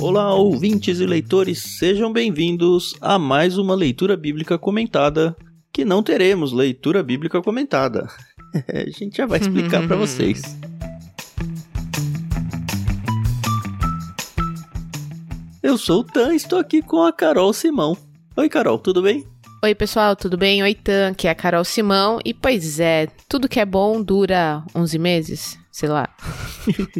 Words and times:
Olá, 0.00 0.34
ouvintes 0.34 0.98
e 0.98 1.06
leitores, 1.06 1.78
sejam 1.78 2.12
bem-vindos 2.12 2.94
a 3.00 3.18
mais 3.18 3.56
uma 3.56 3.74
leitura 3.74 4.16
bíblica 4.16 4.58
comentada, 4.58 5.36
que 5.72 5.84
não 5.84 6.02
teremos 6.02 6.52
leitura 6.52 7.02
bíblica 7.02 7.40
comentada. 7.40 8.08
a 8.68 8.90
gente 8.90 9.16
já 9.16 9.26
vai 9.26 9.38
explicar 9.38 9.86
para 9.86 9.96
vocês. 9.96 10.42
Eu 15.62 15.78
sou 15.78 16.00
o 16.00 16.04
Tan, 16.04 16.34
estou 16.34 16.58
aqui 16.58 16.82
com 16.82 17.02
a 17.02 17.12
Carol 17.12 17.52
Simão. 17.52 17.96
Oi, 18.36 18.48
Carol, 18.48 18.78
tudo 18.78 19.00
bem? 19.00 19.24
Oi, 19.64 19.74
pessoal, 19.76 20.16
tudo 20.16 20.36
bem? 20.36 20.60
Oi, 20.62 20.74
Tan, 20.74 21.14
que 21.14 21.28
é 21.28 21.30
a 21.30 21.34
Carol 21.36 21.64
Simão. 21.64 22.18
E 22.24 22.34
pois 22.34 22.80
é, 22.80 23.06
tudo 23.28 23.48
que 23.48 23.60
é 23.60 23.64
bom 23.64 24.02
dura 24.02 24.64
11 24.74 24.98
meses, 24.98 25.61
sei 25.72 25.88
lá. 25.88 26.08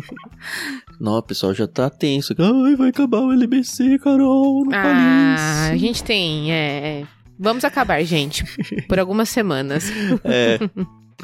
Não, 0.99 1.19
o 1.19 1.23
pessoal 1.23 1.53
já 1.53 1.69
tá 1.69 1.91
tenso. 1.91 2.35
Ai, 2.39 2.75
vai 2.75 2.89
acabar 2.89 3.21
o 3.21 3.33
LBC, 3.33 3.99
Carol, 3.99 4.65
não 4.65 4.73
Ah, 4.73 5.69
a 5.71 5.77
gente 5.77 6.03
tem, 6.03 6.51
é, 6.51 7.01
é... 7.01 7.07
Vamos 7.39 7.65
acabar, 7.65 8.03
gente, 8.05 8.45
por 8.89 8.99
algumas 8.99 9.29
semanas. 9.29 9.85
É. 10.25 10.59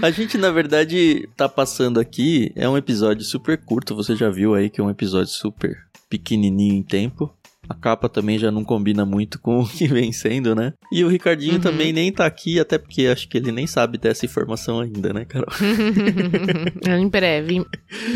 A 0.00 0.10
gente, 0.10 0.38
na 0.38 0.50
verdade, 0.50 1.28
tá 1.36 1.48
passando 1.48 1.98
aqui. 1.98 2.52
É 2.54 2.68
um 2.68 2.76
episódio 2.76 3.24
super 3.24 3.58
curto. 3.58 3.96
Você 3.96 4.14
já 4.14 4.30
viu 4.30 4.54
aí 4.54 4.70
que 4.70 4.80
é 4.80 4.84
um 4.84 4.90
episódio 4.90 5.32
super 5.32 5.76
pequenininho 6.08 6.74
em 6.74 6.82
tempo. 6.82 7.32
A 7.68 7.74
capa 7.74 8.08
também 8.08 8.38
já 8.38 8.50
não 8.50 8.64
combina 8.64 9.04
muito 9.04 9.38
com 9.38 9.60
o 9.60 9.68
que 9.68 9.86
vem 9.86 10.10
sendo, 10.10 10.54
né? 10.54 10.72
E 10.90 11.04
o 11.04 11.08
Ricardinho 11.08 11.54
uhum. 11.54 11.60
também 11.60 11.92
nem 11.92 12.10
tá 12.10 12.24
aqui, 12.24 12.58
até 12.58 12.78
porque 12.78 13.06
acho 13.06 13.28
que 13.28 13.36
ele 13.36 13.52
nem 13.52 13.66
sabe 13.66 13.98
dessa 13.98 14.24
informação 14.24 14.80
ainda, 14.80 15.12
né, 15.12 15.24
Carol? 15.26 15.48
em 16.98 17.08
breve. 17.08 17.64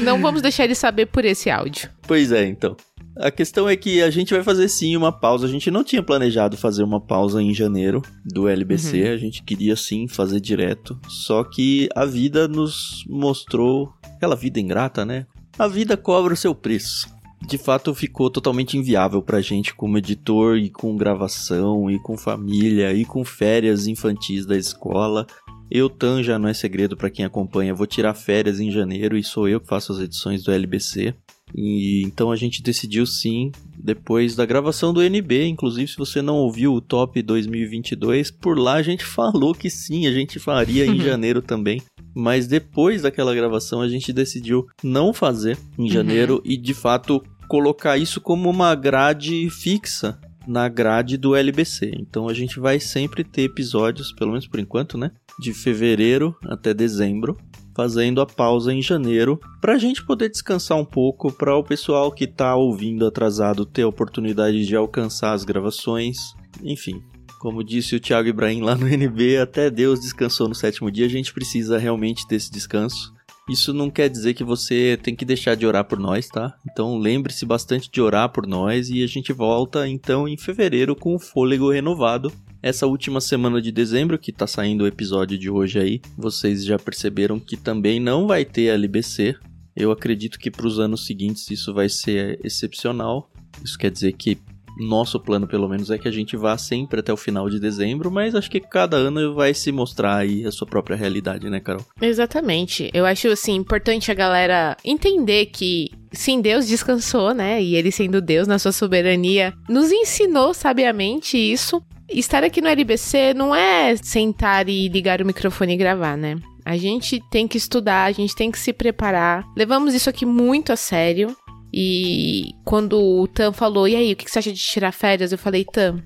Não 0.02 0.20
vamos 0.20 0.40
deixar 0.40 0.64
ele 0.64 0.74
saber 0.74 1.06
por 1.06 1.24
esse 1.24 1.50
áudio. 1.50 1.90
Pois 2.06 2.32
é, 2.32 2.46
então. 2.46 2.76
A 3.14 3.30
questão 3.30 3.68
é 3.68 3.76
que 3.76 4.00
a 4.00 4.08
gente 4.08 4.32
vai 4.32 4.42
fazer 4.42 4.68
sim 4.68 4.96
uma 4.96 5.12
pausa. 5.12 5.46
A 5.46 5.50
gente 5.50 5.70
não 5.70 5.84
tinha 5.84 6.02
planejado 6.02 6.56
fazer 6.56 6.82
uma 6.82 6.98
pausa 6.98 7.42
em 7.42 7.52
janeiro 7.52 8.00
do 8.24 8.48
LBC. 8.48 9.02
Uhum. 9.02 9.12
A 9.12 9.16
gente 9.18 9.42
queria 9.42 9.76
sim 9.76 10.08
fazer 10.08 10.40
direto. 10.40 10.98
Só 11.08 11.44
que 11.44 11.90
a 11.94 12.06
vida 12.06 12.48
nos 12.48 13.04
mostrou 13.06 13.92
aquela 14.02 14.34
vida 14.34 14.58
ingrata, 14.58 15.04
né? 15.04 15.26
A 15.58 15.68
vida 15.68 15.94
cobra 15.94 16.32
o 16.32 16.36
seu 16.36 16.54
preço 16.54 17.06
de 17.46 17.58
fato 17.58 17.94
ficou 17.94 18.30
totalmente 18.30 18.76
inviável 18.76 19.22
pra 19.22 19.40
gente 19.40 19.74
como 19.74 19.98
editor 19.98 20.56
e 20.56 20.70
com 20.70 20.96
gravação 20.96 21.90
e 21.90 21.98
com 21.98 22.16
família 22.16 22.92
e 22.92 23.04
com 23.04 23.24
férias 23.24 23.86
infantis 23.86 24.46
da 24.46 24.56
escola. 24.56 25.26
Eu, 25.70 25.88
Tan, 25.88 26.22
já 26.22 26.38
não 26.38 26.48
é 26.48 26.54
segredo 26.54 26.96
para 26.96 27.08
quem 27.08 27.24
acompanha, 27.24 27.74
vou 27.74 27.86
tirar 27.86 28.12
férias 28.14 28.60
em 28.60 28.70
janeiro 28.70 29.16
e 29.16 29.24
sou 29.24 29.48
eu 29.48 29.58
que 29.58 29.66
faço 29.66 29.92
as 29.92 30.00
edições 30.00 30.42
do 30.42 30.52
LBC. 30.52 31.14
E 31.54 32.02
então 32.04 32.30
a 32.30 32.36
gente 32.36 32.62
decidiu 32.62 33.04
sim, 33.06 33.50
depois 33.76 34.34
da 34.34 34.46
gravação 34.46 34.92
do 34.92 35.02
NB, 35.02 35.46
inclusive 35.46 35.90
se 35.90 35.98
você 35.98 36.22
não 36.22 36.36
ouviu 36.36 36.72
o 36.72 36.80
Top 36.80 37.20
2022, 37.20 38.30
por 38.30 38.58
lá 38.58 38.74
a 38.74 38.82
gente 38.82 39.04
falou 39.06 39.54
que 39.54 39.68
sim, 39.68 40.06
a 40.06 40.12
gente 40.12 40.38
faria 40.38 40.86
em 40.86 41.00
janeiro 41.00 41.42
também. 41.42 41.82
Mas 42.14 42.46
depois 42.46 43.02
daquela 43.02 43.34
gravação 43.34 43.80
a 43.80 43.88
gente 43.88 44.12
decidiu 44.12 44.66
não 44.82 45.14
fazer 45.14 45.56
em 45.78 45.88
janeiro 45.88 46.34
uhum. 46.34 46.42
e 46.44 46.56
de 46.58 46.74
fato 46.74 47.22
colocar 47.52 47.98
isso 47.98 48.18
como 48.18 48.48
uma 48.48 48.74
grade 48.74 49.50
fixa 49.50 50.18
na 50.46 50.70
grade 50.70 51.18
do 51.18 51.36
LBC. 51.36 51.92
Então 51.98 52.26
a 52.26 52.32
gente 52.32 52.58
vai 52.58 52.80
sempre 52.80 53.22
ter 53.22 53.42
episódios, 53.42 54.10
pelo 54.10 54.30
menos 54.30 54.46
por 54.46 54.58
enquanto, 54.58 54.96
né? 54.96 55.10
De 55.38 55.52
fevereiro 55.52 56.34
até 56.46 56.72
dezembro, 56.72 57.36
fazendo 57.76 58.22
a 58.22 58.26
pausa 58.26 58.72
em 58.72 58.80
janeiro, 58.80 59.38
para 59.60 59.74
a 59.74 59.78
gente 59.78 60.02
poder 60.02 60.30
descansar 60.30 60.78
um 60.78 60.84
pouco, 60.84 61.30
para 61.30 61.54
o 61.54 61.62
pessoal 61.62 62.10
que 62.10 62.24
está 62.24 62.56
ouvindo 62.56 63.06
atrasado 63.06 63.66
ter 63.66 63.82
a 63.82 63.88
oportunidade 63.88 64.64
de 64.64 64.74
alcançar 64.74 65.34
as 65.34 65.44
gravações. 65.44 66.16
Enfim, 66.62 67.02
como 67.38 67.62
disse 67.62 67.94
o 67.94 68.00
Thiago 68.00 68.30
Ibrahim 68.30 68.62
lá 68.62 68.74
no 68.74 68.88
NB, 68.88 69.36
até 69.36 69.68
Deus 69.68 70.00
descansou 70.00 70.48
no 70.48 70.54
sétimo 70.54 70.90
dia, 70.90 71.04
a 71.04 71.10
gente 71.10 71.34
precisa 71.34 71.76
realmente 71.76 72.26
desse 72.26 72.50
descanso. 72.50 73.12
Isso 73.48 73.72
não 73.72 73.90
quer 73.90 74.08
dizer 74.08 74.34
que 74.34 74.44
você 74.44 74.98
tem 75.02 75.16
que 75.16 75.24
deixar 75.24 75.56
de 75.56 75.66
orar 75.66 75.84
por 75.84 75.98
nós, 75.98 76.28
tá? 76.28 76.56
Então 76.70 76.96
lembre-se 76.96 77.44
bastante 77.44 77.90
de 77.90 78.00
orar 78.00 78.28
por 78.28 78.46
nós 78.46 78.88
e 78.88 79.02
a 79.02 79.06
gente 79.06 79.32
volta 79.32 79.88
então 79.88 80.28
em 80.28 80.36
fevereiro 80.36 80.94
com 80.94 81.14
o 81.14 81.18
fôlego 81.18 81.70
renovado. 81.70 82.32
Essa 82.62 82.86
última 82.86 83.20
semana 83.20 83.60
de 83.60 83.72
dezembro, 83.72 84.16
que 84.16 84.30
tá 84.30 84.46
saindo 84.46 84.84
o 84.84 84.86
episódio 84.86 85.36
de 85.36 85.50
hoje 85.50 85.80
aí, 85.80 86.00
vocês 86.16 86.64
já 86.64 86.78
perceberam 86.78 87.40
que 87.40 87.56
também 87.56 87.98
não 87.98 88.28
vai 88.28 88.44
ter 88.44 88.66
LBC. 88.66 89.34
Eu 89.74 89.90
acredito 89.90 90.38
que 90.38 90.50
para 90.50 90.66
os 90.66 90.78
anos 90.78 91.04
seguintes 91.04 91.50
isso 91.50 91.74
vai 91.74 91.88
ser 91.88 92.38
excepcional. 92.44 93.28
Isso 93.64 93.76
quer 93.76 93.90
dizer 93.90 94.12
que 94.12 94.38
nosso 94.78 95.20
plano, 95.20 95.46
pelo 95.46 95.68
menos, 95.68 95.90
é 95.90 95.98
que 95.98 96.08
a 96.08 96.12
gente 96.12 96.36
vá 96.36 96.56
sempre 96.56 97.00
até 97.00 97.12
o 97.12 97.16
final 97.16 97.48
de 97.48 97.60
dezembro, 97.60 98.10
mas 98.10 98.34
acho 98.34 98.50
que 98.50 98.60
cada 98.60 98.96
ano 98.96 99.34
vai 99.34 99.54
se 99.54 99.70
mostrar 99.70 100.16
aí 100.16 100.44
a 100.46 100.50
sua 100.50 100.66
própria 100.66 100.96
realidade, 100.96 101.48
né, 101.50 101.60
Carol? 101.60 101.84
Exatamente. 102.00 102.90
Eu 102.92 103.04
acho, 103.04 103.28
assim, 103.28 103.54
importante 103.54 104.10
a 104.10 104.14
galera 104.14 104.76
entender 104.84 105.46
que 105.46 105.90
sim, 106.12 106.40
Deus 106.40 106.66
descansou, 106.66 107.34
né? 107.34 107.62
E 107.62 107.74
ele 107.74 107.90
sendo 107.90 108.20
Deus 108.20 108.46
na 108.46 108.58
sua 108.58 108.72
soberania, 108.72 109.52
nos 109.68 109.90
ensinou 109.90 110.54
sabiamente 110.54 111.36
isso. 111.36 111.82
Estar 112.08 112.44
aqui 112.44 112.60
no 112.60 112.68
LBC 112.68 113.32
não 113.34 113.54
é 113.54 113.96
sentar 113.96 114.68
e 114.68 114.88
ligar 114.88 115.22
o 115.22 115.26
microfone 115.26 115.72
e 115.72 115.76
gravar, 115.76 116.16
né? 116.16 116.36
A 116.64 116.76
gente 116.76 117.20
tem 117.30 117.48
que 117.48 117.56
estudar, 117.56 118.04
a 118.04 118.12
gente 118.12 118.36
tem 118.36 118.50
que 118.50 118.58
se 118.58 118.72
preparar. 118.72 119.44
Levamos 119.56 119.94
isso 119.94 120.08
aqui 120.08 120.24
muito 120.24 120.72
a 120.72 120.76
sério. 120.76 121.34
E 121.72 122.54
quando 122.64 123.00
o 123.00 123.26
Tam 123.26 123.52
falou, 123.52 123.88
e 123.88 123.96
aí, 123.96 124.12
o 124.12 124.16
que 124.16 124.30
você 124.30 124.38
acha 124.38 124.52
de 124.52 124.60
tirar 124.60 124.92
férias? 124.92 125.32
Eu 125.32 125.38
falei, 125.38 125.64
Tam, 125.64 126.02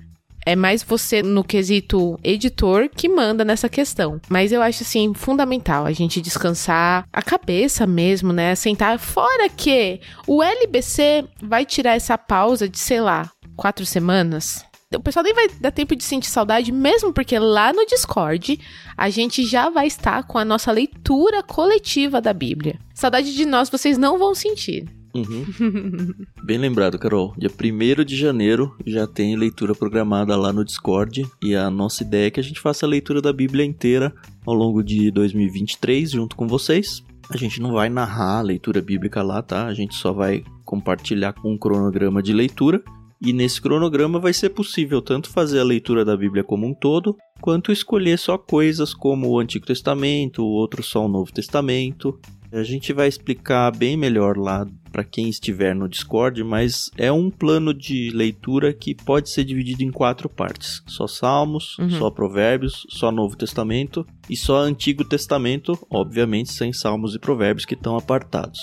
é 0.47 0.55
mais 0.55 0.81
você 0.81 1.21
no 1.21 1.43
quesito 1.43 2.17
editor 2.23 2.87
que 2.87 3.09
manda 3.09 3.43
nessa 3.43 3.67
questão. 3.67 4.21
Mas 4.29 4.53
eu 4.53 4.61
acho 4.61 4.83
assim 4.83 5.13
fundamental 5.13 5.85
a 5.85 5.91
gente 5.91 6.21
descansar 6.21 7.05
a 7.11 7.21
cabeça 7.21 7.85
mesmo, 7.85 8.31
né? 8.31 8.55
Sentar 8.55 8.97
fora 8.97 9.49
que 9.49 9.99
o 10.25 10.41
LBC 10.41 11.25
vai 11.41 11.65
tirar 11.65 11.95
essa 11.95 12.17
pausa 12.17 12.69
de, 12.69 12.79
sei 12.79 13.01
lá, 13.01 13.29
quatro 13.57 13.85
semanas. 13.85 14.63
O 14.95 15.01
pessoal 15.01 15.23
nem 15.23 15.33
vai 15.33 15.49
dar 15.59 15.71
tempo 15.71 15.93
de 15.97 16.03
sentir 16.05 16.29
saudade, 16.29 16.71
mesmo 16.71 17.11
porque 17.11 17.37
lá 17.37 17.73
no 17.73 17.85
Discord 17.85 18.57
a 18.95 19.09
gente 19.09 19.45
já 19.45 19.69
vai 19.69 19.87
estar 19.87 20.23
com 20.23 20.37
a 20.37 20.45
nossa 20.45 20.71
leitura 20.71 21.43
coletiva 21.43 22.21
da 22.21 22.31
Bíblia. 22.31 22.79
Saudade 22.93 23.35
de 23.35 23.45
nós 23.45 23.69
vocês 23.69 23.97
não 23.97 24.17
vão 24.17 24.33
sentir. 24.33 24.85
Uhum. 25.13 26.13
Bem 26.43 26.57
lembrado, 26.57 26.99
Carol. 26.99 27.33
Dia 27.37 27.49
1 27.49 28.03
de 28.03 28.15
janeiro 28.15 28.75
já 28.85 29.07
tem 29.07 29.35
leitura 29.35 29.73
programada 29.73 30.35
lá 30.35 30.53
no 30.53 30.63
Discord. 30.63 31.25
E 31.41 31.55
a 31.55 31.69
nossa 31.69 32.03
ideia 32.03 32.27
é 32.27 32.31
que 32.31 32.39
a 32.39 32.43
gente 32.43 32.59
faça 32.59 32.85
a 32.85 32.89
leitura 32.89 33.21
da 33.21 33.33
Bíblia 33.33 33.65
inteira 33.65 34.13
ao 34.45 34.53
longo 34.53 34.83
de 34.83 35.11
2023 35.11 36.11
junto 36.11 36.35
com 36.35 36.47
vocês. 36.47 37.03
A 37.29 37.35
gente 37.35 37.59
não 37.59 37.73
vai 37.73 37.89
narrar 37.89 38.39
a 38.39 38.41
leitura 38.41 38.81
bíblica 38.81 39.21
lá, 39.21 39.41
tá? 39.41 39.65
A 39.65 39.73
gente 39.73 39.95
só 39.95 40.13
vai 40.13 40.43
compartilhar 40.63 41.33
com 41.33 41.51
um 41.51 41.57
cronograma 41.57 42.21
de 42.21 42.33
leitura. 42.33 42.81
E 43.19 43.33
nesse 43.33 43.59
cronograma 43.59 44.19
vai 44.19 44.31
ser 44.31 44.49
possível 44.49 45.01
tanto 45.01 45.29
fazer 45.29 45.59
a 45.59 45.63
leitura 45.63 46.05
da 46.05 46.15
Bíblia 46.15 46.43
como 46.43 46.67
um 46.67 46.73
todo, 46.73 47.17
quanto 47.41 47.71
escolher 47.71 48.17
só 48.19 48.37
coisas 48.37 48.93
como 48.93 49.27
o 49.29 49.39
Antigo 49.39 49.65
Testamento, 49.65 50.45
outro 50.45 50.83
só 50.83 51.03
o 51.03 51.09
Novo 51.09 51.33
Testamento. 51.33 52.19
A 52.51 52.63
gente 52.63 52.93
vai 52.93 53.07
explicar 53.07 53.75
bem 53.75 53.97
melhor 53.97 54.37
lá 54.37 54.65
para 54.91 55.03
quem 55.03 55.29
estiver 55.29 55.75
no 55.75 55.87
Discord, 55.87 56.43
mas 56.43 56.89
é 56.97 57.11
um 57.11 57.29
plano 57.29 57.73
de 57.73 58.09
leitura 58.11 58.73
que 58.73 58.95
pode 58.95 59.29
ser 59.29 59.43
dividido 59.43 59.83
em 59.83 59.91
quatro 59.91 60.29
partes: 60.29 60.81
só 60.87 61.07
Salmos, 61.07 61.77
uhum. 61.77 61.89
só 61.91 62.09
Provérbios, 62.09 62.85
só 62.89 63.11
Novo 63.11 63.35
Testamento 63.35 64.05
e 64.29 64.35
só 64.35 64.59
Antigo 64.59 65.03
Testamento, 65.03 65.77
obviamente 65.89 66.51
sem 66.51 66.71
Salmos 66.71 67.15
e 67.15 67.19
Provérbios 67.19 67.65
que 67.65 67.73
estão 67.73 67.97
apartados. 67.97 68.59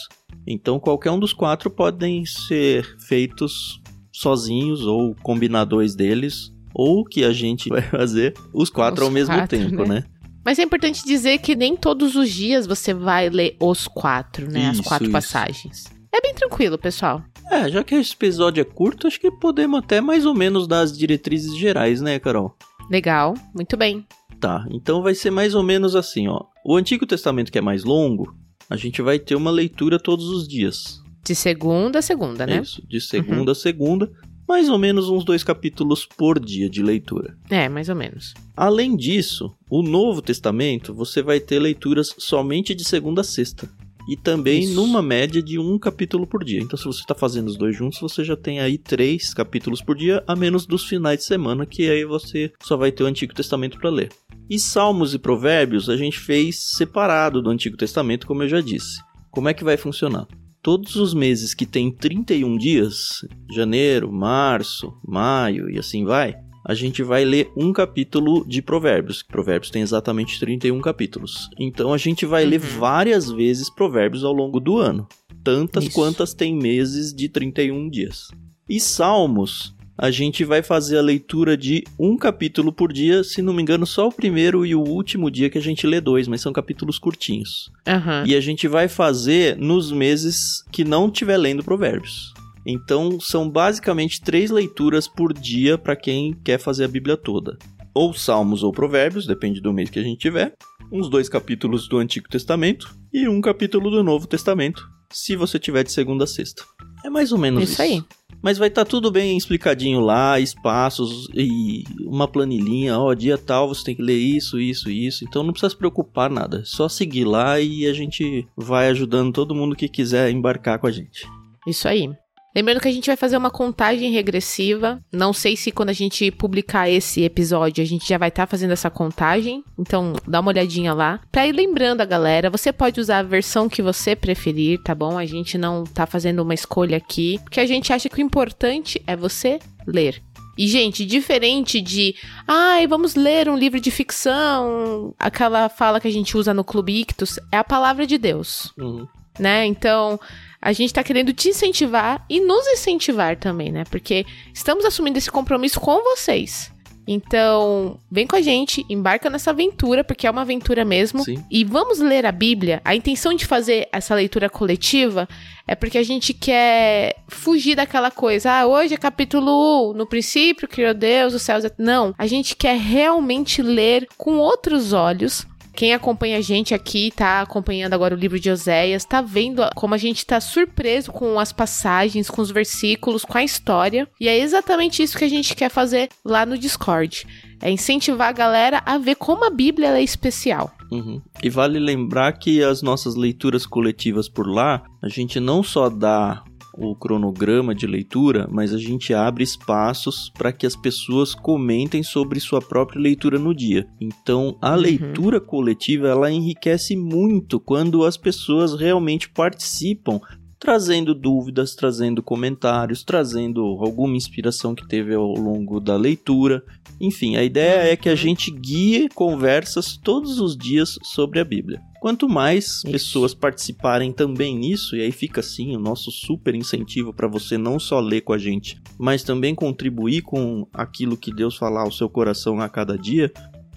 Então, 0.47 0.81
qualquer 0.81 1.11
um 1.11 1.19
dos 1.19 1.33
quatro 1.33 1.71
podem 1.71 2.25
ser 2.27 2.85
feitos 3.07 3.81
sozinhos 4.13 4.87
ou 4.87 5.15
combinadores 5.23 5.95
deles, 5.95 6.53
ou 6.73 7.05
que 7.05 7.25
a 7.25 7.33
gente 7.33 7.69
vai 7.71 7.83
fazer 7.83 8.35
os 8.53 8.71
quatro 8.71 9.03
os 9.03 9.09
ao 9.09 9.13
mesmo 9.13 9.35
quatro, 9.35 9.59
tempo, 9.59 9.85
né? 9.85 9.95
né? 10.01 10.05
Mas 10.45 10.59
é 10.59 10.63
importante 10.63 11.05
dizer 11.05 11.39
que 11.39 11.57
nem 11.57 11.77
todos 11.77 12.15
os 12.17 12.31
dias 12.31 12.67
você 12.67 12.93
vai 12.93 13.31
ler 13.31 13.57
os 13.59 13.89
quatro, 13.89 14.51
né? 14.51 14.71
Isso, 14.71 14.81
As 14.83 14.87
quatro 14.87 15.05
isso. 15.05 15.13
passagens. 15.13 15.85
É 16.13 16.21
bem 16.21 16.35
tranquilo, 16.35 16.79
pessoal. 16.79 17.23
É, 17.51 17.69
já 17.69 17.83
que 17.83 17.95
esse 17.95 18.13
episódio 18.15 18.61
é 18.61 18.65
curto, 18.65 19.07
acho 19.07 19.21
que 19.21 19.31
podemos 19.31 19.79
até 19.79 20.01
mais 20.01 20.25
ou 20.25 20.35
menos 20.35 20.67
dar 20.67 20.81
as 20.81 20.97
diretrizes 20.97 21.57
gerais, 21.57 22.01
né, 22.01 22.19
Carol? 22.19 22.57
Legal, 22.91 23.35
muito 23.55 23.77
bem. 23.77 24.07
Tá, 24.41 24.67
então 24.71 25.03
vai 25.03 25.15
ser 25.15 25.31
mais 25.31 25.55
ou 25.55 25.63
menos 25.63 25.97
assim, 25.97 26.29
ó. 26.29 26.41
O 26.65 26.77
Antigo 26.77 27.07
Testamento, 27.07 27.51
que 27.51 27.59
é 27.59 27.63
mais 27.63 27.83
longo, 27.83 28.35
a 28.69 28.77
gente 28.77 29.01
vai 29.03 29.19
ter 29.19 29.35
uma 29.35 29.51
leitura 29.51 29.99
todos 29.99 30.29
os 30.29 30.47
dias. 30.47 31.03
De 31.25 31.35
segunda 31.35 32.01
a 32.01 32.03
segunda, 32.03 32.47
né? 32.47 32.61
Isso, 32.61 32.83
de 32.87 33.01
segunda 33.01 33.47
uhum. 33.47 33.51
a 33.51 33.55
segunda. 33.55 34.11
Mais 34.49 34.69
ou 34.69 34.79
menos 34.79 35.09
uns 35.09 35.25
dois 35.25 35.43
capítulos 35.43 36.05
por 36.07 36.39
dia 36.39 36.69
de 36.69 36.83
leitura. 36.83 37.37
É, 37.49 37.69
mais 37.69 37.89
ou 37.89 37.97
menos. 37.97 38.35
Além 38.57 38.95
disso, 38.97 39.55
o 39.71 39.83
Novo 39.83 40.21
Testamento 40.21 40.93
você 40.93 41.23
vai 41.23 41.41
ter 41.41 41.59
leituras 41.59 42.15
somente 42.19 42.75
de 42.75 42.85
segunda 42.85 43.23
a 43.23 43.25
sexta. 43.25 43.69
e 44.07 44.17
também 44.19 44.65
Isso. 44.65 44.75
numa 44.75 45.01
média 45.01 45.43
de 45.43 45.59
um 45.59 45.79
capítulo 45.79 46.27
por 46.27 46.45
dia. 46.45 46.61
Então, 46.61 46.77
se 46.79 46.85
você 46.85 47.01
está 47.01 47.15
fazendo 47.15 47.49
os 47.49 47.57
dois 47.57 47.75
juntos, 47.75 47.99
você 47.99 48.23
já 48.23 48.37
tem 48.37 48.61
aí 48.61 48.77
três 48.77 49.33
capítulos 49.33 49.81
por 49.81 49.97
dia, 49.97 50.23
a 50.27 50.37
menos 50.37 50.67
dos 50.67 50.85
finais 50.85 51.21
de 51.21 51.25
semana, 51.25 51.65
que 51.65 51.89
aí 51.89 52.05
você 52.05 52.53
só 52.63 52.77
vai 52.77 52.93
ter 52.93 53.03
o 53.03 53.07
Antigo 53.07 53.35
Testamento 53.35 53.79
para 53.79 53.89
ler. 53.89 54.11
E 54.51 54.59
Salmos 54.59 55.15
e 55.15 55.19
Provérbios 55.19 55.89
a 55.89 55.97
gente 55.97 56.19
fez 56.19 56.59
separado 56.77 57.41
do 57.41 57.49
Antigo 57.49 57.79
Testamento, 57.79 58.27
como 58.27 58.43
eu 58.43 58.49
já 58.51 58.61
disse. 58.61 59.01
Como 59.31 59.49
é 59.49 59.55
que 59.55 59.65
vai 59.65 59.79
funcionar? 59.79 60.29
Todos 60.65 60.97
os 60.97 61.13
meses 61.13 61.53
que 61.53 61.67
tem 61.67 61.93
31 61.93 62.57
dias, 62.57 63.23
janeiro, 63.53 64.11
março, 64.11 64.95
maio 65.07 65.69
e 65.69 65.79
assim 65.79 66.07
vai, 66.07 66.35
a 66.67 66.73
gente 66.73 67.03
vai 67.03 67.23
ler 67.23 67.51
um 67.55 67.71
capítulo 67.71 68.47
de 68.49 68.63
Provérbios. 68.63 69.23
Provérbios 69.23 69.71
tem 69.71 69.83
exatamente 69.83 70.41
31 70.41 70.81
capítulos. 70.81 71.51
Então 71.61 71.93
a 71.93 71.99
gente 71.99 72.25
vai 72.25 72.47
ler 72.47 72.63
Uhum. 72.63 72.79
várias 72.79 73.31
vezes 73.31 73.69
Provérbios 73.69 74.25
ao 74.25 74.33
longo 74.33 74.59
do 74.59 74.79
ano, 74.79 75.07
tantas 75.45 75.85
Isso. 75.85 75.93
quantas 75.93 76.33
tem 76.33 76.57
meses 76.57 77.13
de 77.13 77.29
31 77.29 77.91
dias. 77.91 78.29
E 78.67 78.81
Salmos, 78.81 79.74
a 79.97 80.11
gente 80.11 80.45
vai 80.45 80.63
fazer 80.63 80.99
a 80.99 81.03
leitura 81.03 81.57
de 81.57 81.85
um 81.99 82.17
capítulo 82.17 82.73
por 82.73 82.93
dia, 82.93 83.23
se 83.23 83.41
não 83.41 83.53
me 83.53 83.63
engano, 83.63 83.87
só 83.87 84.09
o 84.09 84.13
primeiro 84.13 84.67
e 84.67 84.75
o 84.75 84.81
último 84.81 85.31
dia 85.31 85.49
que 85.49 85.59
a 85.59 85.63
gente 85.63 85.87
lê 85.87 86.01
dois, 86.01 86.27
mas 86.27 86.41
são 86.41 86.53
capítulos 86.53 86.99
curtinhos. 86.99 87.71
Aham. 87.87 88.25
E 88.27 88.35
a 88.35 88.41
gente 88.41 88.67
vai 88.67 88.89
fazer 88.89 89.57
nos 89.57 89.93
meses 89.93 90.65
que 90.73 90.85
não 90.85 91.07
estiver 91.07 91.37
lendo 91.37 91.63
Provérbios. 91.63 92.33
Então, 92.67 93.21
são 93.21 93.49
basicamente 93.49 94.21
três 94.21 94.51
leituras 94.51 95.07
por 95.07 95.33
dia 95.33 95.77
para 95.77 95.95
quem 95.95 96.33
quer 96.45 96.59
fazer 96.59 96.85
a 96.85 96.89
Bíblia 96.89 97.17
toda. 97.17 97.59
Ou 97.95 98.13
Salmos 98.13 98.63
ou 98.63 98.73
Provérbios, 98.73 99.27
depende 99.27 99.61
do 99.61 99.73
mês 99.73 99.91
que 99.91 99.99
a 99.99 100.03
gente 100.03 100.19
tiver. 100.19 100.55
Uns 100.91 101.09
dois 101.09 101.29
capítulos 101.29 101.87
do 101.87 101.99
Antigo 101.99 102.29
Testamento 102.29 102.97
e 103.13 103.29
um 103.29 103.41
capítulo 103.41 103.91
do 103.91 104.03
Novo 104.03 104.27
Testamento, 104.27 104.89
se 105.13 105.37
você 105.37 105.59
tiver 105.59 105.85
de 105.85 105.93
segunda 105.93 106.25
a 106.25 106.27
sexta. 106.27 106.65
É 107.05 107.11
mais 107.11 107.33
ou 107.33 107.39
menos 107.39 107.63
isso. 107.63 107.73
Isso 107.75 107.83
aí. 107.83 108.05
Mas 108.45 108.59
vai 108.59 108.69
estar 108.69 108.85
tudo 108.85 109.11
bem 109.11 109.39
explicadinho 109.39 110.01
lá, 110.01 110.39
espaços 110.39 111.31
e 111.33 111.83
uma 112.03 112.29
planilhinha, 112.29 112.99
ó, 112.99 113.15
dia 113.15 113.39
tal 113.39 113.67
você 113.67 113.83
tem 113.83 113.95
que 113.95 114.03
ler 114.03 114.19
isso, 114.19 114.61
isso, 114.61 114.91
isso. 114.91 115.25
Então 115.25 115.43
não 115.43 115.51
precisa 115.51 115.71
se 115.71 115.77
preocupar 115.79 116.29
nada, 116.29 116.59
é 116.59 116.63
só 116.63 116.87
seguir 116.87 117.25
lá 117.25 117.59
e 117.59 117.87
a 117.87 117.95
gente 117.95 118.47
vai 118.55 118.91
ajudando 118.91 119.33
todo 119.33 119.55
mundo 119.55 119.75
que 119.75 119.89
quiser 119.89 120.31
embarcar 120.31 120.79
com 120.79 120.87
a 120.87 120.91
gente. 120.91 121.27
Isso 121.67 121.89
aí. 121.89 122.11
Lembrando 122.55 122.81
que 122.81 122.89
a 122.89 122.93
gente 122.93 123.07
vai 123.07 123.17
fazer 123.17 123.37
uma 123.37 123.51
contagem 123.51 124.13
regressiva. 124.13 125.03
Não 125.13 125.33
sei 125.33 125.57
se 125.57 125.73
quando 125.73 125.89
a 125.91 125.95
gente 125.95 126.31
publicar 126.31 126.89
esse 126.89 127.23
episódio 127.23 127.83
a 127.83 127.87
gente 127.87 128.09
já 128.09 128.17
vai 128.17 128.29
estar 128.29 128.47
fazendo 128.47 128.73
essa 128.73 128.89
contagem. 128.91 129.65
Então 129.79 130.15
dá 130.27 130.41
uma 130.41 130.51
olhadinha 130.51 130.95
lá. 130.95 131.21
Pra 131.33 131.47
ir 131.47 131.53
lembrando 131.53 132.01
a 132.01 132.05
galera, 132.05 132.51
você 132.51 132.73
pode 132.73 133.01
usar 133.01 133.19
a 133.19 133.23
versão 133.23 133.69
que 133.69 133.83
você 133.83 134.15
preferir, 134.15 134.81
tá 134.83 134.95
bom? 134.95 135.19
A 135.19 135.27
gente 135.27 135.59
não 135.59 135.85
tá 135.85 136.07
fazendo 136.07 136.41
uma 136.43 136.55
escolha 136.55 136.97
aqui. 136.97 137.41
Porque 137.43 137.61
a 137.61 137.67
gente 137.67 137.93
acha 137.93 138.09
que 138.09 138.19
o 138.19 138.23
importante 138.23 139.03
é 139.07 139.17
você 139.17 139.59
ler. 139.87 140.23
E, 140.57 140.69
gente, 140.69 141.05
diferente 141.05 141.81
de, 141.81 142.15
ai, 142.47 142.87
vamos 142.87 143.17
ler 143.17 143.49
um 143.49 143.57
livro 143.57 143.81
de 143.81 143.91
ficção, 143.91 145.13
aquela 145.19 145.69
fala 145.69 145.99
que 146.01 146.07
a 146.07 146.13
gente 146.13 146.37
usa 146.37 146.55
no 146.55 146.63
Clube 146.63 147.01
Ictus, 147.01 147.41
é 147.51 147.57
a 147.57 147.65
palavra 147.65 148.07
de 148.07 148.17
Deus 148.17 148.73
Uhum. 148.79 149.05
né? 149.37 149.67
Então, 149.67 150.19
a 150.65 150.73
gente 150.73 150.95
tá 150.95 151.05
querendo 151.05 151.35
te 151.35 151.51
incentivar 151.51 152.25
e 152.29 152.41
nos 152.41 152.67
incentivar 152.69 153.37
também, 153.37 153.71
né? 153.71 153.85
Porque 153.91 154.25
estamos 154.53 154.87
assumindo 154.87 155.19
esse 155.19 155.31
compromisso 155.31 155.79
com 155.79 156.03
vocês. 156.03 156.73
Então, 157.07 157.99
vem 158.11 158.27
com 158.27 158.35
a 158.35 158.41
gente, 158.41 158.83
embarca 158.89 159.29
nessa 159.29 159.51
aventura, 159.51 160.03
porque 160.03 160.27
é 160.27 160.31
uma 160.31 160.41
aventura 160.41 160.83
mesmo. 160.83 161.23
Sim. 161.23 161.45
E 161.51 161.63
vamos 161.65 161.99
ler 161.99 162.25
a 162.25 162.33
Bíblia. 162.33 162.81
A 162.83 162.95
intenção 162.97 163.35
de 163.35 163.45
fazer 163.45 163.87
essa 163.93 164.15
leitura 164.15 164.49
coletiva 164.49 165.29
é 165.69 165.75
porque 165.75 165.99
a 165.99 166.03
gente 166.03 166.33
quer 166.33 167.15
fugir 167.29 167.75
daquela 167.75 168.11
coisa. 168.11 168.51
Ah, 168.51 168.67
hoje 168.67 168.95
é 168.95 168.97
capítulo 168.97 169.91
1, 169.91 169.93
no 169.93 170.07
princípio 170.07 170.67
criou 170.67 170.95
Deus, 170.95 171.35
os 171.35 171.43
céus. 171.43 171.65
Não, 171.77 172.15
a 172.17 172.27
gente 172.27 172.57
quer 172.57 172.79
realmente 172.79 173.61
ler 173.61 174.09
com 174.17 174.39
outros 174.39 174.95
olhos. 174.95 175.47
Quem 175.75 175.93
acompanha 175.93 176.39
a 176.39 176.41
gente 176.41 176.73
aqui, 176.73 177.13
tá 177.15 177.41
acompanhando 177.41 177.95
agora 177.95 178.15
o 178.15 178.19
livro 178.19 178.39
de 178.39 178.51
Oséias, 178.51 179.05
tá 179.05 179.21
vendo 179.21 179.63
como 179.75 179.95
a 179.95 179.99
gente 179.99 180.25
tá 180.25 180.41
surpreso 180.41 181.11
com 181.11 181.39
as 181.39 181.53
passagens, 181.53 182.31
com 182.31 182.41
os 182.41 182.51
versículos, 182.51 183.25
com 183.25 183.37
a 183.37 183.45
história. 183.45 184.09
E 184.21 184.29
é 184.29 184.39
exatamente 184.39 185.03
isso 185.03 185.19
que 185.19 185.25
a 185.25 185.29
gente 185.29 185.57
quer 185.57 185.69
fazer 185.69 186.09
lá 186.25 186.47
no 186.47 186.57
Discord. 186.57 187.27
É 187.61 187.71
incentivar 187.71 188.29
a 188.29 188.33
galera 188.33 188.83
a 188.87 188.99
ver 188.99 189.17
como 189.17 189.45
a 189.45 189.51
Bíblia 189.51 189.89
é 189.89 190.03
especial. 190.03 190.73
Uhum. 190.93 191.21
E 191.43 191.51
vale 191.51 191.79
lembrar 191.79 192.33
que 192.35 192.63
as 192.63 192.83
nossas 192.83 193.17
leituras 193.17 193.67
coletivas 193.67 194.29
por 194.29 194.47
lá, 194.47 194.85
a 195.03 195.09
gente 195.09 195.41
não 195.41 195.63
só 195.63 195.89
dá 195.89 196.45
o 196.77 196.95
cronograma 196.95 197.75
de 197.75 197.87
leitura, 197.87 198.49
mas 198.51 198.73
a 198.75 198.79
gente 198.79 199.13
abre 199.15 199.45
espaços 199.45 200.31
para 200.37 200.53
que 200.53 200.67
as 200.67 200.75
pessoas 200.77 201.35
comentem 201.35 202.03
sobre 202.03 202.41
sua 202.41 202.61
própria 202.61 203.01
leitura 203.01 203.39
no 203.39 203.55
dia. 203.55 203.87
Então, 204.01 204.57
a 204.61 204.71
Uhum. 204.75 204.77
leitura 204.81 205.41
coletiva 205.41 206.09
ela 206.09 206.31
enriquece 206.31 206.97
muito 206.97 207.59
quando 207.61 208.05
as 208.05 208.17
pessoas 208.17 208.75
realmente 208.79 209.29
participam, 209.29 210.21
trazendo 210.59 211.15
dúvidas, 211.15 211.75
trazendo 211.75 212.23
comentários, 212.23 213.03
trazendo 213.05 213.61
alguma 213.81 214.17
inspiração 214.17 214.75
que 214.75 214.87
teve 214.89 215.15
ao 215.15 215.35
longo 215.35 215.79
da 215.79 215.95
leitura. 215.97 216.63
Enfim, 217.01 217.37
a 217.37 217.45
ideia 217.45 217.93
é 217.93 217.97
que 217.97 218.09
a 218.09 218.13
Uhum. 218.13 218.17
gente 218.17 218.51
guie 218.51 219.09
conversas 219.15 219.97
todos 219.97 220.41
os 220.41 220.57
dias 220.57 220.99
sobre 221.03 221.39
a 221.41 221.45
Bíblia. 221.45 221.83
Quanto 222.05 222.29
mais 222.29 222.83
pessoas 222.83 223.33
participarem 223.33 224.13
também 224.13 224.55
nisso, 224.59 224.95
e 224.95 225.01
aí 225.01 225.11
fica 225.11 225.41
assim 225.41 225.75
o 225.75 225.81
nosso 225.81 226.11
super 226.11 226.55
incentivo 226.55 227.15
para 227.15 227.27
você 227.27 227.57
não 227.57 227.79
só 227.79 227.99
ler 227.99 228.21
com 228.21 228.35
a 228.35 228.37
gente, 228.37 228.79
mas 228.99 229.25
também 229.25 229.55
contribuir 229.55 230.21
com 230.21 230.69
aquilo 230.71 231.17
que 231.17 231.33
Deus 231.33 231.57
falar 231.57 231.81
ao 231.81 231.91
seu 231.91 232.07
coração 232.11 232.61
a 232.61 232.69
cada 232.69 232.99
dia, 232.99 233.33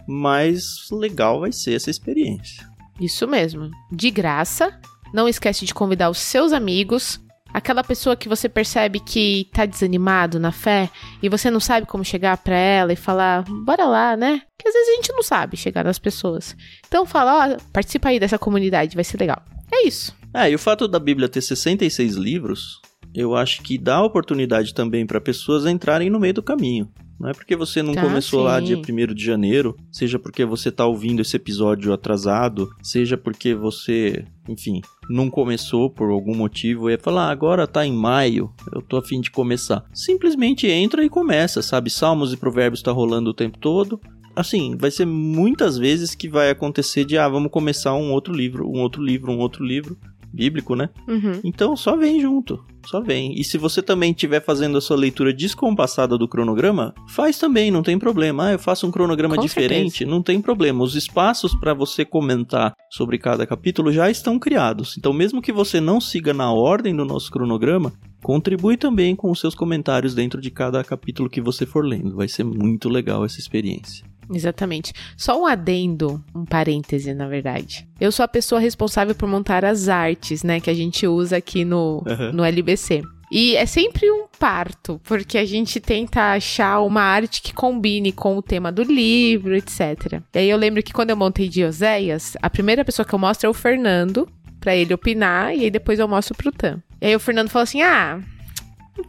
mais 0.06 0.90
legal 0.92 1.40
vai 1.40 1.54
ser 1.54 1.72
essa 1.72 1.90
experiência. 1.90 2.70
Isso 3.00 3.26
mesmo. 3.26 3.72
De 3.90 4.12
graça. 4.12 4.78
Não 5.14 5.30
esquece 5.30 5.64
de 5.64 5.74
convidar 5.74 6.10
os 6.10 6.18
seus 6.18 6.52
amigos. 6.52 7.22
Aquela 7.58 7.84
pessoa 7.84 8.16
que 8.16 8.30
você 8.30 8.48
percebe 8.48 9.00
que 9.00 9.50
tá 9.52 9.66
desanimado 9.66 10.40
na 10.40 10.52
fé 10.52 10.92
e 11.24 11.28
você 11.28 11.50
não 11.50 11.60
sabe 11.60 11.88
como 11.88 12.06
chegar 12.06 12.38
pra 12.38 12.56
ela 12.56 12.94
e 12.94 12.96
falar, 12.96 13.44
bora 13.66 13.84
lá, 13.88 14.16
né? 14.16 14.44
Porque 14.56 14.68
às 14.70 14.76
vezes 14.76 14.90
a 14.90 14.96
gente 14.98 15.12
não 15.12 15.24
sabe 15.24 15.58
chegar 15.58 15.84
nas 15.84 15.98
pessoas. 15.98 16.56
Então 16.88 17.04
fala, 17.04 17.56
ó, 17.56 17.58
participa 17.74 18.10
aí 18.10 18.20
dessa 18.20 18.38
comunidade, 18.38 18.94
vai 18.94 19.04
ser 19.04 19.20
legal. 19.20 19.42
É 19.74 19.88
isso. 19.88 20.16
É, 20.36 20.52
e 20.52 20.54
o 20.54 20.60
fato 20.60 20.88
da 20.88 21.00
Bíblia 21.00 21.28
ter 21.28 21.42
66 21.42 22.14
livros, 22.14 22.80
eu 23.12 23.36
acho 23.36 23.64
que 23.64 23.76
dá 23.76 24.04
oportunidade 24.04 24.72
também 24.76 25.04
para 25.08 25.20
pessoas 25.20 25.66
entrarem 25.66 26.12
no 26.12 26.20
meio 26.20 26.36
do 26.36 26.44
caminho. 26.44 26.88
Não 27.20 27.28
é 27.30 27.34
porque 27.34 27.56
você 27.56 27.82
não 27.82 27.94
Ah, 27.98 28.02
começou 28.04 28.44
lá 28.44 28.60
sim. 28.60 28.66
dia 28.66 28.78
1 28.78 29.16
de 29.16 29.26
janeiro, 29.26 29.76
seja 29.92 30.20
porque 30.20 30.46
você 30.46 30.72
tá 30.72 30.86
ouvindo 30.86 31.24
esse 31.24 31.36
episódio 31.36 31.92
atrasado, 31.92 32.70
seja 32.84 33.18
porque 33.18 33.56
você, 33.56 34.24
enfim, 34.48 34.82
não 35.10 35.30
começou 35.30 35.90
por 35.90 36.10
algum 36.10 36.36
motivo 36.36 36.90
e 36.90 36.98
falar, 36.98 37.28
ah, 37.28 37.32
agora 37.32 37.68
tá 37.68 37.86
em 37.86 37.94
maio, 37.94 38.52
eu 38.74 38.82
tô 38.82 38.98
a 38.98 39.04
fim 39.04 39.22
de 39.22 39.32
começar. 39.32 39.86
Simplesmente 39.94 40.68
entra 40.68 41.04
e 41.04 41.10
começa, 41.10 41.62
sabe? 41.62 41.90
Salmos 41.90 42.34
e 42.34 42.38
provérbios 42.38 42.82
tá 42.82 42.92
rolando 42.92 43.30
o 43.30 43.34
tempo 43.34 43.58
todo. 43.58 44.00
Assim, 44.36 44.76
vai 44.78 44.92
ser 44.92 45.06
muitas 45.06 45.78
vezes 45.78 46.14
que 46.14 46.30
vai 46.30 46.52
acontecer 46.52 47.06
de, 47.06 47.18
ah, 47.18 47.28
vamos 47.28 47.52
começar 47.52 47.94
um 47.96 48.12
outro 48.12 48.34
livro, 48.34 48.68
um 48.68 48.82
outro 48.82 49.04
livro, 49.04 49.32
um 49.32 49.40
outro 49.40 49.66
livro 49.66 49.98
bíblico, 50.38 50.76
né? 50.76 50.90
Uhum. 51.08 51.42
Então 51.44 51.76
só 51.76 51.98
vem 51.98 52.22
junto, 52.22 52.64
só 52.86 53.02
vem. 53.02 53.34
E 53.38 53.44
se 53.44 53.58
você 53.58 53.82
também 53.82 54.12
estiver 54.12 54.42
fazendo 54.42 54.78
a 54.78 54.82
sua 54.82 54.96
leitura 54.96 55.34
descompassada 55.34 56.18
do 56.18 56.28
cronograma, 56.28 56.94
faz 57.10 57.40
também, 57.40 57.72
não 57.72 57.82
tem 57.82 57.98
problema. 57.98 58.46
Ah, 58.46 58.52
eu 58.54 58.60
faço 58.60 58.86
um 58.88 58.92
cronograma 58.92 59.36
Com 59.36 59.42
diferente, 59.42 60.06
não 60.06 60.22
tem 60.22 60.40
problema. 60.40 60.84
Os 60.84 60.96
espaços 60.96 61.54
para 61.60 61.74
você 61.74 62.06
comentar 62.06 62.74
sobre 62.92 63.18
cada 63.18 63.46
capítulo 63.48 63.92
já 63.92 64.10
estão 64.10 64.38
criados. 64.38 64.96
Então, 64.98 65.12
mesmo 65.12 65.42
que 65.42 65.52
você 65.52 65.82
não 65.82 66.00
siga 66.00 66.34
na 66.34 66.52
ordem 66.52 66.96
do 66.96 67.04
nosso 67.04 67.32
cronograma, 67.32 67.92
contribui 68.22 68.78
também 68.78 69.16
com 69.16 69.32
os 69.32 69.40
seus 69.40 69.56
comentários 69.56 70.14
dentro 70.14 70.40
de 70.40 70.52
cada 70.52 70.84
capítulo 70.84 71.30
que 71.30 71.42
você 71.42 71.66
for 71.66 71.84
lendo. 71.84 72.16
Vai 72.16 72.28
ser 72.28 72.44
muito 72.44 72.88
legal 72.90 73.26
essa 73.26 73.40
experiência. 73.40 74.06
Exatamente. 74.34 74.94
Só 75.16 75.40
um 75.42 75.46
adendo, 75.46 76.24
um 76.36 76.46
parêntese, 76.46 77.14
na 77.14 77.28
verdade. 77.28 77.88
Eu 78.00 78.12
sou 78.12 78.24
a 78.24 78.28
pessoa 78.28 78.60
responsável 78.60 79.16
por 79.16 79.28
montar 79.28 79.64
as 79.66 79.88
artes, 79.88 80.44
né, 80.44 80.60
que 80.60 80.70
a 80.70 80.74
gente 80.74 81.08
usa 81.08 81.38
aqui 81.38 81.64
no, 81.64 82.04
Uhum. 82.06 82.34
no 82.34 82.44
LBC. 82.44 83.02
E 83.32 83.56
é 83.58 83.66
sempre 83.66 84.10
um 84.10 84.26
parto, 84.40 85.02
porque 85.04 85.38
a 85.38 85.44
gente 85.46 85.80
tenta 85.82 86.32
achar 86.34 86.80
uma 86.80 87.02
arte 87.02 87.42
que 87.42 87.54
combine 87.54 88.12
com 88.14 88.38
o 88.38 88.42
tema 88.42 88.72
do 88.72 88.84
livro, 88.84 89.54
etc. 89.56 90.22
E 90.34 90.40
aí 90.40 90.50
eu 90.50 90.58
lembro 90.58 90.82
que 90.82 90.94
quando 90.94 91.10
eu 91.10 91.18
montei 91.18 91.50
de 91.50 91.64
Oséias, 91.66 92.38
a 92.42 92.50
primeira 92.50 92.86
pessoa 92.86 93.06
que 93.06 93.14
eu 93.14 93.20
mostro 93.20 93.48
é 93.48 93.50
o 93.50 93.54
Fernando, 93.54 94.30
pra 94.62 94.76
ele 94.76 94.94
opinar, 94.94 95.54
e 95.56 95.64
aí 95.66 95.70
depois 95.70 96.00
eu 96.00 96.08
mostro 96.08 96.36
pro 96.36 96.52
Tam. 96.54 96.82
E 97.02 97.08
aí 97.08 97.16
o 97.16 97.20
Fernando 97.20 97.50
falou 97.50 97.64
assim: 97.64 97.82
ah. 97.82 98.20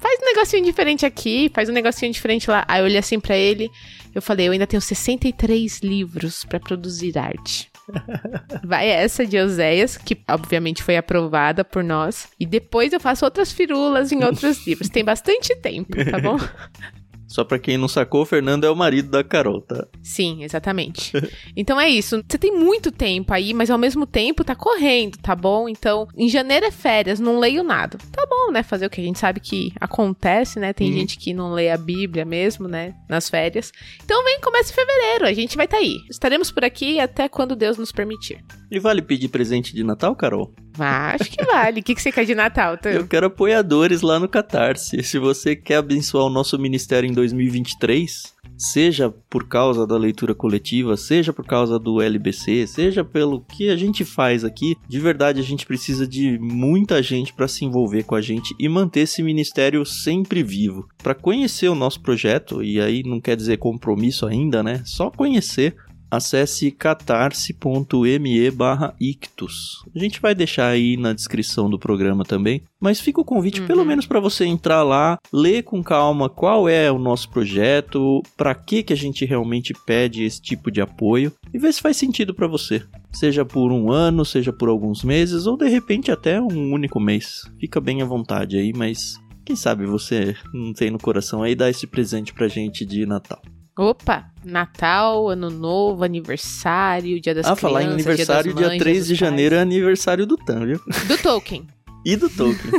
Faz 0.01 0.21
um 0.21 0.25
negocinho 0.27 0.65
diferente 0.65 1.07
aqui, 1.07 1.51
faz 1.55 1.69
um 1.69 1.73
negocinho 1.73 2.13
diferente 2.13 2.51
lá. 2.51 2.63
Aí 2.69 2.81
eu 2.81 2.85
olhei 2.85 2.99
assim 2.99 3.19
pra 3.19 3.35
ele, 3.37 3.71
eu 4.19 4.23
falei, 4.23 4.49
eu 4.49 4.53
ainda 4.53 4.67
tenho 4.67 4.81
63 4.81 5.81
livros 5.81 6.45
pra 6.45 6.61
produzir 6.61 7.17
arte. 7.19 7.71
Vai 8.65 8.89
essa 8.89 9.25
de 9.27 9.39
Oséias, 9.39 9.97
que 9.97 10.21
obviamente 10.29 10.83
foi 10.83 10.97
aprovada 10.97 11.65
por 11.65 11.83
nós. 11.83 12.29
E 12.39 12.45
depois 12.45 12.93
eu 12.93 13.01
faço 13.01 13.25
outras 13.25 13.51
firulas 13.53 14.13
em 14.13 14.23
outros 14.25 14.65
livros. 14.67 14.89
Tem 14.89 15.05
bastante 15.05 15.55
tempo, 15.57 15.97
tá 16.11 16.19
bom? 16.21 16.37
Só 17.29 17.45
pra 17.45 17.59
quem 17.59 17.77
não 17.77 17.87
sacou, 17.87 18.23
o 18.23 18.27
Fernando 18.27 18.65
é 18.65 18.71
o 18.71 18.75
marido 18.75 19.11
da 19.11 19.23
Carol, 19.23 19.61
tá? 19.61 19.87
Sim, 20.03 20.43
exatamente. 20.43 21.13
então 21.55 21.79
é 21.79 21.89
isso. 21.89 22.25
Você 22.27 22.39
tem 22.39 22.51
muito 22.51 22.91
tempo 22.91 23.35
aí, 23.35 23.53
mas 23.53 23.71
ao 23.71 23.77
mesmo 23.77 24.07
tempo 24.07 24.43
tá 24.43 24.55
correndo, 24.55 25.19
tá 25.19 25.37
bom? 25.37 25.69
Então, 25.69 26.09
em 26.17 26.29
janeiro 26.29 26.65
é 26.65 26.71
férias, 26.71 27.21
não 27.21 27.39
leio 27.39 27.63
nada. 27.63 27.99
Tá 28.11 28.27
bom, 28.27 28.51
né? 28.51 28.63
Fazer 28.63 28.87
o 28.87 28.91
que 28.91 29.01
a 29.01 29.05
gente 29.05 29.19
sabe 29.19 29.41
que 29.41 29.73
acontece, 29.79 30.59
né? 30.59 30.73
Tem 30.73 30.89
uhum. 30.91 30.97
gente 30.97 31.19
que 31.19 31.35
não 31.35 31.53
lê 31.53 31.71
a 31.71 31.77
Bíblia 31.77 32.25
mesmo, 32.25 32.67
né? 32.67 32.95
Nas 33.09 33.29
férias. 33.29 33.73
Então 34.03 34.25
vem, 34.25 34.41
começa 34.41 34.73
em 34.73 34.75
fevereiro. 34.75 35.27
A 35.27 35.33
gente 35.35 35.57
vai 35.57 35.67
estar 35.67 35.77
tá 35.77 35.83
aí. 35.83 35.97
Estaremos 36.09 36.51
por 36.51 36.65
aqui 36.65 36.99
até 36.99 37.29
quando 37.29 37.55
Deus 37.55 37.77
nos 37.77 37.93
permitir. 37.93 38.43
E 38.71 38.79
vale 38.79 39.03
pedir 39.03 39.29
presente 39.29 39.75
de 39.75 39.85
Natal, 39.85 40.17
Carol? 40.17 40.55
Acho 40.87 41.31
que 41.31 41.45
vale. 41.45 41.81
O 41.81 41.83
que, 41.83 41.95
que 41.95 42.03
você 42.03 42.13
quer 42.13 42.25
de 42.25 42.35
Natal, 42.35 42.77
Tam? 42.77 42.91
Eu 42.93 43.07
quero 43.07 43.27
apoiadores 43.27 44.03
lá 44.03 44.19
no 44.19 44.29
Catarse. 44.29 45.03
Se 45.03 45.19
você 45.19 45.57
quer 45.57 45.77
abençoar 45.77 46.25
o 46.25 46.31
nosso 46.31 46.59
ministério 46.59 47.09
em 47.09 47.13
2023, 47.13 48.35
seja 48.59 49.09
por 49.31 49.47
causa 49.47 49.87
da 49.87 49.97
leitura 49.97 50.35
coletiva, 50.35 50.97
seja 50.97 51.33
por 51.33 51.47
causa 51.47 51.79
do 51.79 52.03
LBC, 52.03 52.67
seja 52.67 53.05
pelo 53.05 53.41
que 53.41 53.71
a 53.71 53.77
gente 53.77 54.05
faz 54.05 54.45
aqui, 54.45 54.77
de 54.89 54.99
verdade 54.99 55.41
a 55.41 55.45
gente 55.45 55.65
precisa 55.65 56.07
de 56.07 56.39
muita 56.39 57.03
gente 57.03 57.33
para 57.33 57.47
se 57.47 57.65
envolver 57.65 58.03
com 58.03 58.17
a 58.17 58.21
gente 58.21 58.55
e 58.59 58.69
manter 58.69 59.01
esse 59.01 59.23
ministério 59.23 59.85
sempre 59.87 60.43
vivo. 60.43 60.89
Para 61.03 61.15
conhecer 61.15 61.69
o 61.69 61.75
nosso 61.75 62.01
projeto, 62.01 62.63
e 62.63 62.81
aí 62.81 63.03
não 63.05 63.21
quer 63.21 63.37
dizer 63.37 63.59
compromisso 63.59 64.27
ainda, 64.27 64.63
né? 64.63 64.83
Só 64.85 65.11
conhecer 65.11 65.77
acesse 66.11 66.71
catarse.me 66.71 68.50
barra 68.50 68.95
ictus. 69.00 69.85
A 69.95 69.99
gente 69.99 70.21
vai 70.21 70.35
deixar 70.35 70.69
aí 70.69 70.97
na 70.97 71.12
descrição 71.12 71.69
do 71.69 71.79
programa 71.79 72.25
também, 72.25 72.62
mas 72.81 73.00
fica 73.00 73.21
o 73.21 73.25
convite 73.25 73.61
uhum. 73.61 73.67
pelo 73.67 73.85
menos 73.85 74.07
para 74.07 74.21
você 74.21 74.45
entrar 74.45 74.83
lá, 74.83 75.19
ler 75.33 75.62
com 75.62 75.83
calma 75.83 76.29
qual 76.29 76.69
é 76.69 76.91
o 76.91 76.99
nosso 76.99 77.29
projeto, 77.31 78.23
para 78.37 78.55
que 78.55 78.83
que 78.83 78.93
a 78.93 78.97
gente 78.97 79.25
realmente 79.25 79.75
pede 79.87 80.25
esse 80.25 80.41
tipo 80.41 80.71
de 80.71 80.81
apoio 80.81 81.33
e 81.53 81.59
ver 81.59 81.73
se 81.73 81.81
faz 81.81 81.97
sentido 81.97 82.35
para 82.35 82.47
você. 82.47 82.83
Seja 83.12 83.45
por 83.45 83.73
um 83.73 83.91
ano, 83.91 84.25
seja 84.25 84.53
por 84.53 84.69
alguns 84.69 85.03
meses 85.03 85.47
ou 85.47 85.57
de 85.57 85.69
repente 85.69 86.11
até 86.11 86.41
um 86.41 86.73
único 86.73 87.00
mês. 87.00 87.43
Fica 87.59 87.81
bem 87.81 88.03
à 88.03 88.05
vontade 88.05 88.57
aí, 88.57 88.73
mas 88.75 89.19
quem 89.45 89.57
sabe 89.57 89.87
você 89.87 90.37
não 90.53 90.73
tem 90.73 90.91
no 90.91 90.99
coração 90.99 91.43
aí 91.43 91.55
dar 91.55 91.71
esse 91.71 91.87
presente 91.87 92.35
pra 92.35 92.49
gente 92.49 92.85
de 92.85 93.07
Natal. 93.07 93.41
Opa, 93.79 94.29
Natal, 94.45 95.29
Ano 95.29 95.51
Novo, 95.51 96.03
aniversário, 96.03 97.21
Dia 97.21 97.33
das 97.33 97.47
ah, 97.47 97.55
Crianças. 97.55 97.65
Ah, 97.65 97.69
falar 97.69 97.83
em 97.85 97.93
aniversário, 97.93 98.53
dia, 98.53 98.71
dia 98.71 98.79
3 98.79 99.07
de 99.07 99.15
janeiro 99.15 99.55
é 99.55 99.61
aniversário 99.61 100.27
do 100.27 100.37
Tan, 100.37 100.67
viu? 100.67 100.81
Do 101.07 101.17
Tolkien. 101.17 101.65
e 102.05 102.17
do 102.17 102.29
Tolkien, 102.29 102.73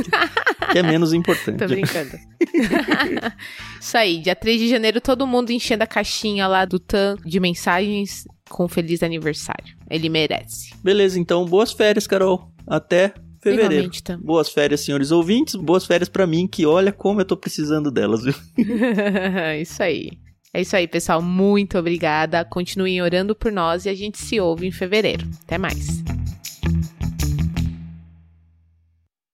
que 0.70 0.78
é 0.78 0.82
menos 0.82 1.14
importante. 1.14 1.56
Tô 1.56 1.66
brincando. 1.66 2.10
Isso 3.80 3.96
aí, 3.96 4.18
dia 4.18 4.36
3 4.36 4.60
de 4.60 4.68
janeiro, 4.68 5.00
todo 5.00 5.26
mundo 5.26 5.50
enchendo 5.50 5.84
a 5.84 5.86
caixinha 5.86 6.46
lá 6.46 6.66
do 6.66 6.78
Tan 6.78 7.16
de 7.24 7.40
mensagens 7.40 8.24
com 8.50 8.68
feliz 8.68 9.02
aniversário. 9.02 9.74
Ele 9.88 10.10
merece. 10.10 10.74
Beleza, 10.84 11.18
então, 11.18 11.46
boas 11.46 11.72
férias, 11.72 12.06
Carol. 12.06 12.52
Até 12.66 13.14
fevereiro. 13.42 13.90
Boas 14.22 14.50
férias, 14.50 14.82
senhores 14.82 15.10
ouvintes. 15.10 15.54
Boas 15.54 15.86
férias 15.86 16.10
para 16.10 16.26
mim, 16.26 16.46
que 16.46 16.66
olha 16.66 16.92
como 16.92 17.22
eu 17.22 17.24
tô 17.24 17.38
precisando 17.38 17.90
delas, 17.90 18.22
viu? 18.22 18.34
Isso 19.58 19.82
aí. 19.82 20.10
É 20.52 20.60
isso 20.60 20.76
aí, 20.76 20.88
pessoal. 20.88 21.22
Muito 21.22 21.78
obrigada. 21.78 22.44
Continuem 22.44 23.00
orando 23.00 23.34
por 23.34 23.52
nós 23.52 23.86
e 23.86 23.88
a 23.88 23.94
gente 23.94 24.18
se 24.18 24.40
ouve 24.40 24.66
em 24.66 24.72
fevereiro. 24.72 25.28
Até 25.44 25.56
mais. 25.58 26.02